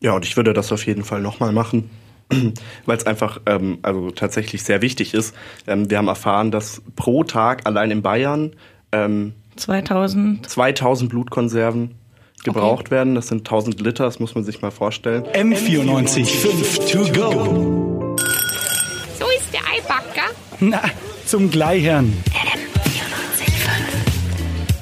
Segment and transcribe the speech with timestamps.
[0.00, 1.90] Ja, und ich würde das auf jeden Fall nochmal machen,
[2.86, 5.34] weil es einfach ähm, also tatsächlich sehr wichtig ist.
[5.66, 8.54] Ähm, wir haben erfahren, dass pro Tag allein in Bayern
[8.92, 10.48] ähm, 2000.
[10.48, 11.94] 2000 Blutkonserven
[12.44, 12.90] gebraucht okay.
[12.92, 13.14] werden.
[13.14, 15.24] Das sind 1000 Liter, das muss man sich mal vorstellen.
[15.24, 18.16] M94 5 to go.
[19.18, 20.30] So ist der Eibacker.
[20.60, 20.82] Na,
[21.26, 22.12] zum Gleichern.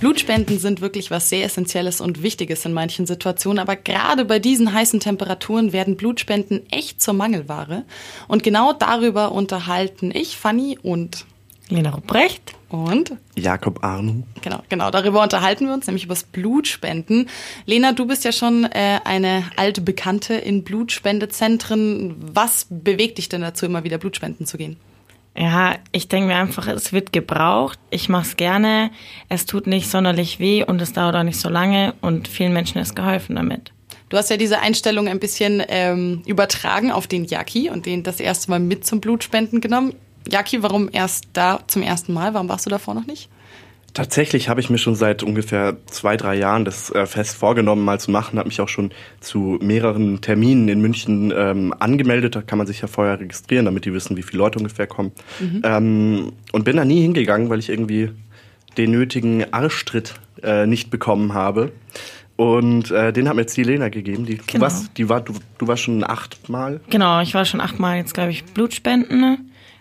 [0.01, 4.73] Blutspenden sind wirklich was sehr Essentielles und Wichtiges in manchen Situationen, aber gerade bei diesen
[4.73, 7.85] heißen Temperaturen werden Blutspenden echt zur Mangelware.
[8.29, 11.25] Und genau darüber unterhalten ich, Fanny und
[11.69, 14.23] Lena Ruprecht und Jakob Arnu.
[14.43, 14.91] Genau, genau.
[14.91, 17.29] Darüber unterhalten wir uns, nämlich über das Blutspenden.
[17.65, 22.15] Lena, du bist ja schon äh, eine alte Bekannte in Blutspendezentren.
[22.35, 24.77] Was bewegt dich denn dazu, immer wieder Blutspenden zu gehen?
[25.39, 27.79] Ja, ich denke mir einfach, es wird gebraucht.
[27.91, 28.91] Ich mache es gerne.
[29.29, 32.79] Es tut nicht sonderlich weh und es dauert auch nicht so lange und vielen Menschen
[32.79, 33.73] ist geholfen damit.
[34.09, 38.21] Du hast ja diese Einstellung ein bisschen ähm, übertragen auf den Jaki und den das
[38.21, 39.95] erste Mal mit zum Blutspenden genommen.
[40.31, 42.33] Jaki, warum erst da zum ersten Mal?
[42.33, 43.29] Warum warst du davor noch nicht?
[43.97, 47.99] Tatsächlich habe ich mir schon seit ungefähr zwei, drei Jahren das äh, fest vorgenommen, mal
[47.99, 48.39] zu machen.
[48.39, 52.37] Habe mich auch schon zu mehreren Terminen in München ähm, angemeldet.
[52.37, 55.13] Da kann man sich ja vorher registrieren, damit die wissen, wie viele Leute ungefähr kommen.
[55.41, 55.63] Mhm.
[55.65, 58.11] Ähm, und bin da nie hingegangen, weil ich irgendwie
[58.77, 61.73] den nötigen Arschtritt äh, nicht bekommen habe.
[62.37, 64.27] Und äh, den hat mir jetzt die Lena gegeben.
[64.27, 64.47] Die, genau.
[64.53, 66.83] du, warst, die war, du, du warst schon achtmal?
[66.91, 69.21] Genau, ich war schon achtmal jetzt, glaube ich, Blutspenden.
[69.21, 69.39] Ne?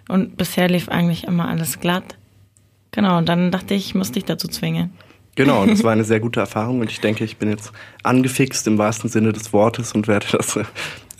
[0.07, 2.15] Und bisher lief eigentlich immer alles glatt.
[2.95, 4.91] Genau, und dann dachte ich, ich muss dich dazu zwingen.
[5.35, 7.71] Genau, und das war eine sehr gute Erfahrung und ich denke, ich bin jetzt
[8.03, 10.57] angefixt im wahrsten Sinne des Wortes und werde das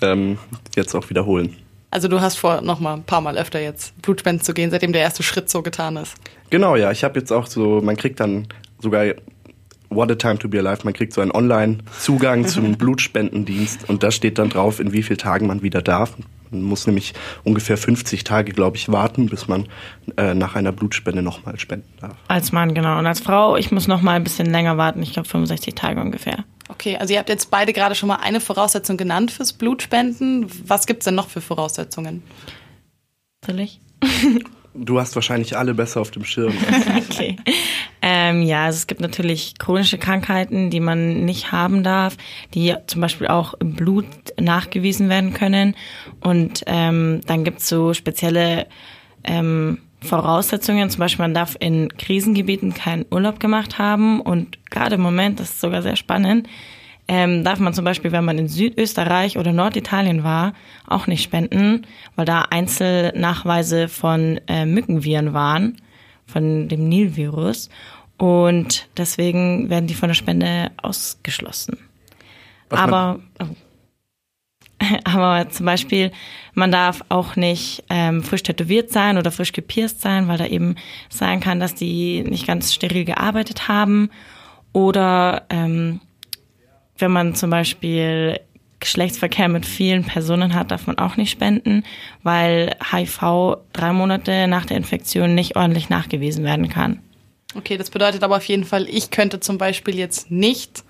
[0.02, 0.38] ähm,
[0.76, 1.56] jetzt auch wiederholen.
[1.92, 4.92] Also du hast vor, noch mal ein paar Mal öfter jetzt Blutspenden zu gehen, seitdem
[4.92, 6.16] der erste Schritt so getan ist.
[6.50, 6.92] Genau, ja.
[6.92, 8.48] Ich habe jetzt auch so, man kriegt dann
[8.80, 9.06] sogar
[9.90, 14.12] What a Time to Be Alive, man kriegt so einen Online-Zugang zum Blutspendendienst und da
[14.12, 16.16] steht dann drauf, in wie vielen Tagen man wieder darf.
[16.60, 19.68] Man muss nämlich ungefähr 50 Tage, glaube ich, warten, bis man
[20.18, 22.16] äh, nach einer Blutspende nochmal spenden darf.
[22.28, 22.98] Als Mann, genau.
[22.98, 25.02] Und als Frau, ich muss nochmal ein bisschen länger warten.
[25.02, 26.46] Ich glaube 65 Tage ungefähr.
[26.70, 30.48] Okay, also ihr habt jetzt beide gerade schon mal eine Voraussetzung genannt fürs Blutspenden.
[30.66, 32.24] Was gibt es denn noch für Voraussetzungen?
[33.46, 33.80] Soll ich?
[34.74, 36.54] Du hast wahrscheinlich alle besser auf dem Schirm.
[37.10, 37.38] okay.
[38.08, 42.18] Ähm, ja, also es gibt natürlich chronische Krankheiten, die man nicht haben darf,
[42.54, 44.06] die zum Beispiel auch im Blut
[44.40, 45.74] nachgewiesen werden können.
[46.22, 48.68] Und ähm, dann gibt's so spezielle
[49.24, 50.92] ähm, Voraussetzungen.
[50.92, 54.22] Zum Beispiel, man darf in Krisengebieten keinen Urlaub gemacht haben.
[54.22, 56.48] Und gerade im Moment, das ist sogar sehr spannend,
[57.08, 60.54] ähm, darf man zum Beispiel, wenn man in Südösterreich oder Norditalien war,
[60.86, 65.78] auch nicht spenden, weil da Einzelnachweise von äh, Mückenviren waren,
[66.26, 67.70] von dem Nilvirus.
[68.18, 71.78] Und deswegen werden die von der Spende ausgeschlossen.
[72.70, 73.48] Was aber, oh.
[75.04, 76.12] aber zum Beispiel,
[76.54, 80.76] man darf auch nicht ähm, frisch tätowiert sein oder frisch gepierst sein, weil da eben
[81.10, 84.10] sein kann, dass die nicht ganz steril gearbeitet haben.
[84.72, 86.00] Oder ähm,
[86.98, 88.40] wenn man zum Beispiel
[88.80, 91.84] Geschlechtsverkehr mit vielen Personen hat, darf man auch nicht spenden,
[92.24, 97.00] weil HIV drei Monate nach der Infektion nicht ordentlich nachgewiesen werden kann.
[97.56, 100.84] Okay, das bedeutet aber auf jeden Fall, ich könnte zum Beispiel jetzt nicht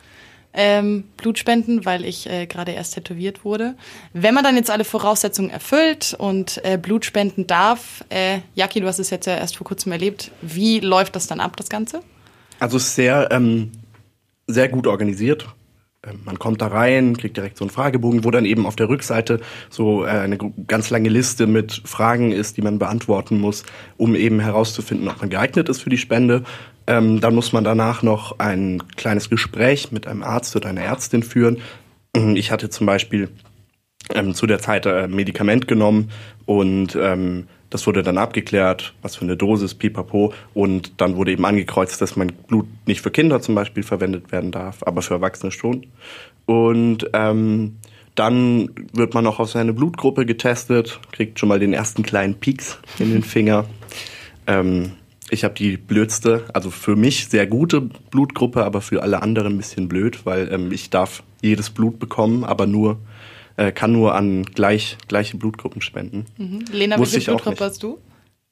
[0.56, 3.76] ähm, Blut spenden, weil ich äh, gerade erst tätowiert wurde.
[4.14, 8.88] Wenn man dann jetzt alle Voraussetzungen erfüllt und äh, Blut spenden darf, äh, Jaki, du
[8.88, 12.02] hast es jetzt ja erst vor kurzem erlebt, wie läuft das dann ab, das Ganze?
[12.60, 13.72] Also sehr, ähm,
[14.48, 15.46] sehr gut organisiert.
[16.08, 18.90] Ähm, man kommt da rein, kriegt direkt so einen Fragebogen, wo dann eben auf der
[18.90, 19.40] Rückseite
[19.70, 23.64] so äh, eine ganz lange Liste mit Fragen ist, die man beantworten muss,
[23.98, 26.44] um eben herauszufinden, ob man geeignet ist für die Spende.
[26.88, 31.24] Ähm, dann muss man danach noch ein kleines Gespräch mit einem Arzt oder einer Ärztin
[31.24, 31.58] führen.
[32.36, 33.30] Ich hatte zum Beispiel
[34.14, 36.12] ähm, zu der Zeit äh, Medikament genommen
[36.46, 40.34] und ähm, das wurde dann abgeklärt, was für eine Dosis, pipapo.
[40.54, 44.52] Und dann wurde eben angekreuzt, dass mein Blut nicht für Kinder zum Beispiel verwendet werden
[44.52, 45.88] darf, aber für Erwachsene schon.
[46.46, 47.78] Und ähm,
[48.16, 52.78] dann wird man noch auf seine Blutgruppe getestet, kriegt schon mal den ersten kleinen Pieks
[53.00, 53.66] in den Finger.
[54.48, 54.94] Ähm,
[55.30, 59.58] ich habe die blödste, also für mich sehr gute Blutgruppe, aber für alle anderen ein
[59.58, 63.00] bisschen blöd, weil ähm, ich darf jedes Blut bekommen, aber nur
[63.58, 66.26] äh, kann nur an gleich, gleiche Blutgruppen spenden.
[66.38, 66.66] Mhm.
[66.72, 68.00] Lena, welche Blutgruppe hast du?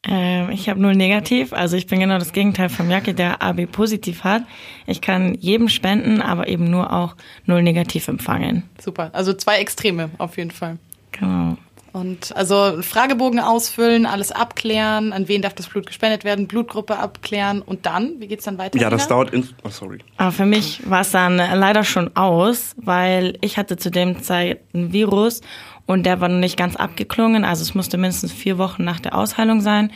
[0.05, 3.65] Ähm, ich habe null negativ, also ich bin genau das Gegenteil von Jacke, der AB
[3.71, 4.44] positiv hat.
[4.85, 7.15] Ich kann jedem spenden, aber eben nur auch
[7.45, 8.63] null negativ empfangen.
[8.81, 10.77] Super, also zwei Extreme auf jeden Fall.
[11.13, 11.57] Genau.
[11.94, 17.62] Und also Fragebogen ausfüllen, alles abklären, an wen darf das Blut gespendet werden, Blutgruppe abklären
[17.62, 18.80] und dann, wie geht's dann weiter?
[18.80, 19.10] Ja, das Nina?
[19.10, 20.00] dauert in, oh, sorry.
[20.18, 24.62] Aber für mich war es dann leider schon aus, weil ich hatte zu dem Zeit
[24.74, 25.42] ein Virus
[25.86, 27.45] und der war noch nicht ganz abgeklungen.
[27.45, 29.92] Also es musste mindestens vier Wochen nach der Ausheilung sein.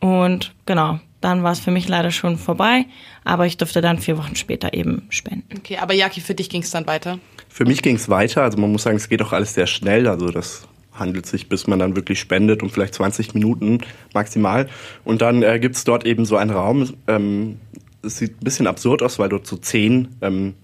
[0.00, 2.86] Und genau, dann war es für mich leider schon vorbei.
[3.24, 5.58] Aber ich durfte dann vier Wochen später eben spenden.
[5.58, 7.18] Okay, aber Jaki, für dich ging's dann weiter.
[7.48, 8.42] Für mich ging es weiter.
[8.42, 10.08] Also man muss sagen, es geht auch alles sehr schnell.
[10.08, 13.78] Also das handelt sich, bis man dann wirklich spendet, um vielleicht 20 Minuten
[14.14, 14.68] maximal.
[15.04, 16.92] Und dann äh, gibt es dort eben so einen Raum.
[17.06, 17.58] Ähm,
[18.02, 20.54] es sieht ein bisschen absurd aus, weil dort so zehn ähm,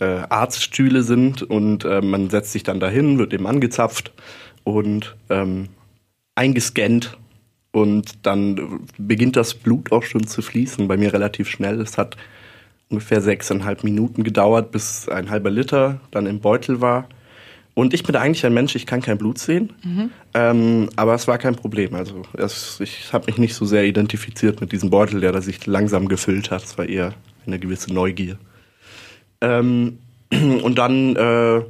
[0.00, 4.12] äh, Arztstühle sind und äh, man setzt sich dann dahin, wird eben angezapft
[4.64, 5.68] und ähm,
[6.34, 7.16] eingescannt
[7.72, 10.88] und dann beginnt das Blut auch schon zu fließen.
[10.88, 11.80] Bei mir relativ schnell.
[11.80, 12.16] Es hat
[12.88, 17.08] ungefähr sechseinhalb Minuten gedauert, bis ein halber Liter dann im Beutel war.
[17.78, 19.72] Und ich bin eigentlich ein Mensch, ich kann kein Blut sehen,
[20.34, 21.94] ähm, aber es war kein Problem.
[21.94, 26.08] Also es, ich habe mich nicht so sehr identifiziert mit diesem Beutel, der sich langsam
[26.08, 26.64] gefüllt hat.
[26.64, 27.14] Es war eher
[27.46, 28.36] eine gewisse Neugier.
[29.40, 30.00] Ähm,
[30.32, 31.62] und dann äh,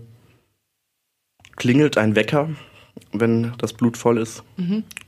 [1.56, 2.48] klingelt ein Wecker,
[3.12, 4.44] wenn das Blut voll ist.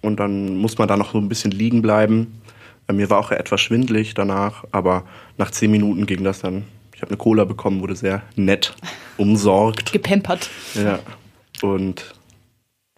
[0.02, 2.42] Und dann muss man da noch so ein bisschen liegen bleiben.
[2.88, 5.04] Äh, mir war auch etwas schwindlig danach, aber
[5.38, 6.64] nach zehn Minuten ging das dann.
[7.00, 8.76] Ich habe eine Cola bekommen, wurde sehr nett
[9.16, 9.90] umsorgt.
[9.92, 10.50] Gepempert.
[10.74, 10.98] Ja.
[11.62, 12.14] Und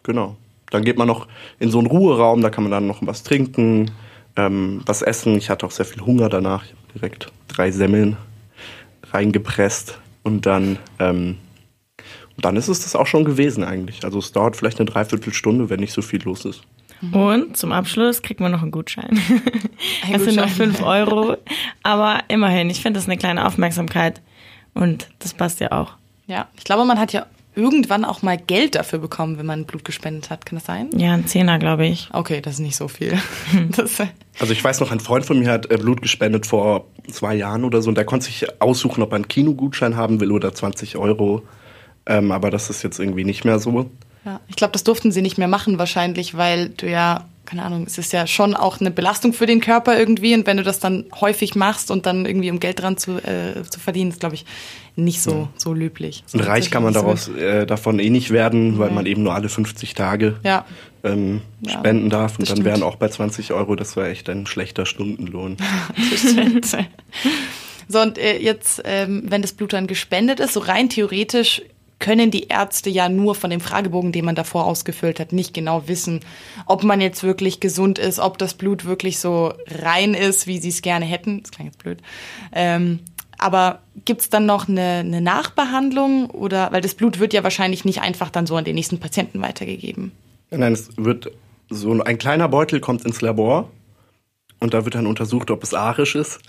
[0.03, 0.37] genau.
[0.71, 1.29] Dann geht man noch
[1.61, 3.93] in so einen Ruheraum, da kann man dann noch was trinken,
[4.35, 5.37] ähm, was essen.
[5.37, 6.65] Ich hatte auch sehr viel Hunger danach.
[6.65, 8.17] Ich habe direkt drei Semmeln
[9.13, 11.39] reingepresst und dann, ähm,
[12.35, 14.05] und dann ist es das auch schon gewesen eigentlich.
[14.05, 16.63] Also es dauert vielleicht eine Dreiviertelstunde, wenn nicht so viel los ist.
[17.11, 19.11] Und zum Abschluss kriegt man noch einen Gutschein.
[20.07, 20.49] Ein Das sind Gutschein.
[20.49, 21.37] fünf Euro.
[21.83, 24.21] Aber immerhin, ich finde das eine kleine Aufmerksamkeit.
[24.75, 25.95] Und das passt ja auch.
[26.29, 29.85] Ja, ich glaube, man hat ja irgendwann auch mal Geld dafür bekommen, wenn man Blut
[29.85, 30.47] gespendet hat.
[30.47, 30.89] Kann das sein?
[30.97, 32.09] Ja, ein Zehner, glaube ich.
[32.13, 33.19] Okay, das ist nicht so viel.
[33.77, 34.01] Das,
[34.39, 37.65] Also ich weiß noch, ein Freund von mir hat äh, Blut gespendet vor zwei Jahren
[37.65, 40.97] oder so und der konnte sich aussuchen, ob er einen Kinogutschein haben will oder 20
[40.97, 41.43] Euro.
[42.07, 43.91] Ähm, aber das ist jetzt irgendwie nicht mehr so.
[44.25, 47.85] Ja, ich glaube, das durften sie nicht mehr machen wahrscheinlich, weil du ja, keine Ahnung,
[47.87, 50.79] es ist ja schon auch eine Belastung für den Körper irgendwie und wenn du das
[50.79, 54.37] dann häufig machst und dann irgendwie um Geld dran zu, äh, zu verdienen, ist glaube
[54.37, 54.45] ich
[54.95, 56.23] nicht so so löblich.
[56.33, 59.49] Und reich kann man daraus äh, davon eh nicht werden, weil man eben nur alle
[59.49, 60.67] 50 Tage Ja,
[61.03, 62.39] ähm, Ja, spenden darf.
[62.39, 62.65] Und dann stimmt.
[62.65, 65.57] wären auch bei 20 Euro, das wäre echt ein schlechter Stundenlohn.
[67.89, 71.61] So, und äh, jetzt, ähm, wenn das Blut dann gespendet ist, so rein theoretisch
[72.03, 75.87] können die Ärzte ja nur von dem Fragebogen, den man davor ausgefüllt hat, nicht genau
[75.87, 76.21] wissen,
[76.67, 80.71] ob man jetzt wirklich gesund ist, ob das Blut wirklich so rein ist, wie sie
[80.71, 81.43] es gerne hätten.
[81.43, 82.01] Das klingt jetzt blöd.
[82.53, 82.99] Ähm,
[83.39, 88.03] aber gibt's dann noch eine, eine Nachbehandlung oder, weil das Blut wird ja wahrscheinlich nicht
[88.03, 90.11] einfach dann so an den nächsten Patienten weitergegeben.
[90.51, 91.31] Nein, es wird
[91.71, 93.71] so ein kleiner Beutel kommt ins Labor
[94.59, 96.41] und da wird dann untersucht, ob es arisch ist.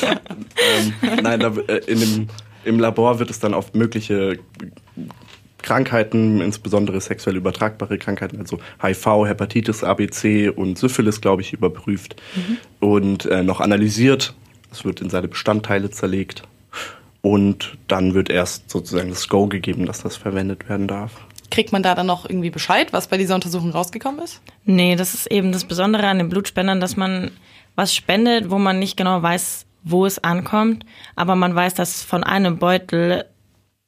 [0.00, 2.28] ähm, nein, da, äh, in dem,
[2.64, 4.38] im Labor wird es dann auf mögliche
[5.64, 12.16] Krankheiten, insbesondere sexuell übertragbare Krankheiten, also HIV, Hepatitis, ABC und Syphilis, glaube ich, überprüft
[12.80, 14.34] und äh, noch analysiert.
[14.70, 16.42] Es wird in seine Bestandteile zerlegt
[17.22, 21.12] und dann wird erst sozusagen das Go gegeben, dass das verwendet werden darf.
[21.50, 24.42] Kriegt man da dann noch irgendwie Bescheid, was bei dieser Untersuchung rausgekommen ist?
[24.64, 27.30] Nee, das ist eben das Besondere an den Blutspendern, dass man
[27.74, 30.84] was spendet, wo man nicht genau weiß, wo es ankommt,
[31.14, 33.26] aber man weiß, dass von einem Beutel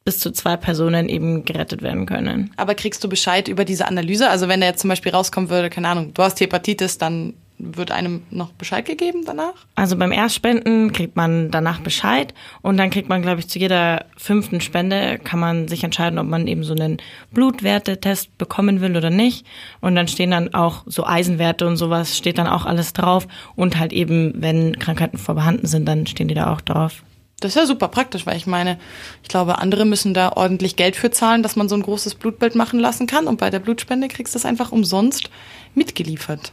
[0.04, 2.52] bis zu zwei Personen eben gerettet werden können.
[2.56, 4.30] Aber kriegst du Bescheid über diese Analyse?
[4.30, 7.90] Also wenn da jetzt zum Beispiel rauskommen würde, keine Ahnung, du hast Hepatitis, dann wird
[7.90, 9.54] einem noch Bescheid gegeben danach?
[9.74, 14.04] Also beim Erstspenden kriegt man danach Bescheid und dann kriegt man, glaube ich, zu jeder
[14.16, 16.98] fünften Spende kann man sich entscheiden, ob man eben so einen
[17.32, 19.46] Blutwertetest bekommen will oder nicht.
[19.80, 23.26] Und dann stehen dann auch so Eisenwerte und sowas steht dann auch alles drauf.
[23.54, 27.02] Und halt eben, wenn Krankheiten vorhanden sind, dann stehen die da auch drauf.
[27.40, 28.78] Das ist ja super praktisch, weil ich meine,
[29.22, 32.54] ich glaube, andere müssen da ordentlich Geld für zahlen, dass man so ein großes Blutbild
[32.54, 33.26] machen lassen kann.
[33.26, 35.30] Und bei der Blutspende kriegst du das einfach umsonst
[35.74, 36.52] mitgeliefert.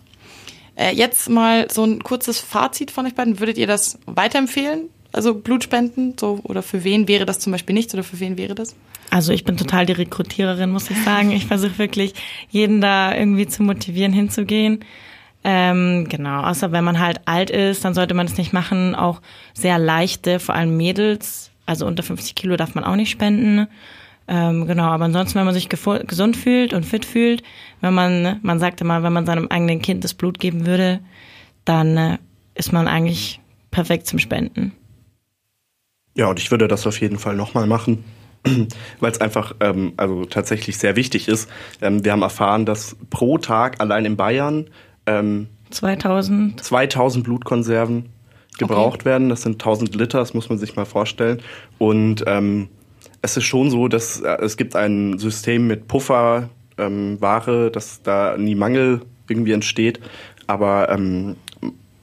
[0.76, 3.40] Äh, jetzt mal so ein kurzes Fazit von euch beiden.
[3.40, 4.90] Würdet ihr das weiterempfehlen?
[5.12, 6.16] Also Blutspenden?
[6.20, 8.76] So, oder für wen wäre das zum Beispiel nichts oder für wen wäre das?
[9.12, 11.32] Also ich bin total die Rekrutiererin, muss ich sagen.
[11.32, 12.14] Ich versuche wirklich,
[12.50, 14.84] jeden da irgendwie zu motivieren, hinzugehen.
[15.44, 18.96] Ähm, genau, außer wenn man halt alt ist, dann sollte man es nicht machen.
[18.96, 19.22] Auch
[19.54, 23.68] sehr leichte, vor allem Mädels, also unter 50 Kilo darf man auch nicht spenden.
[24.28, 27.44] Ähm, genau, aber ansonsten, wenn man sich gesund fühlt und fit fühlt,
[27.82, 31.00] wenn man, man sagte mal, wenn man seinem eigenen Kind das Blut geben würde,
[31.66, 32.18] dann äh,
[32.56, 34.74] ist man eigentlich perfekt zum Spenden.
[36.16, 38.04] Ja, und ich würde das auf jeden Fall nochmal machen.
[39.00, 41.50] weil es einfach ähm, also tatsächlich sehr wichtig ist.
[41.82, 44.70] Ähm, wir haben erfahren, dass pro Tag allein in Bayern
[45.06, 46.62] ähm, 2000.
[46.62, 48.10] 2000 Blutkonserven
[48.58, 49.06] gebraucht okay.
[49.06, 49.30] werden.
[49.30, 51.42] Das sind 1000 Liter, das muss man sich mal vorstellen.
[51.78, 52.70] Und ähm,
[53.24, 57.18] es ist schon so, dass äh, es gibt ein System mit Pufferware, ähm,
[57.72, 60.00] dass da nie Mangel irgendwie entsteht.
[60.46, 61.38] Aber ähm,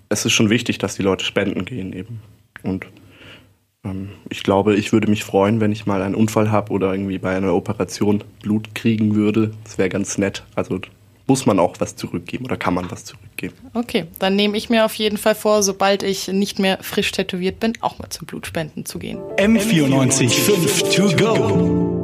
[0.09, 2.23] es ist schon wichtig, dass die Leute spenden gehen eben.
[2.63, 2.87] Und
[3.85, 7.19] ähm, ich glaube, ich würde mich freuen, wenn ich mal einen Unfall habe oder irgendwie
[7.19, 9.53] bei einer Operation Blut kriegen würde.
[9.65, 10.45] Das wäre ganz nett.
[10.55, 10.81] Also
[11.31, 13.55] muss man auch was zurückgeben oder kann man was zurückgeben.
[13.73, 17.61] Okay, dann nehme ich mir auf jeden Fall vor, sobald ich nicht mehr frisch tätowiert
[17.61, 19.19] bin, auch mal zum Blutspenden zu gehen.
[19.37, 22.00] M94 5 to go.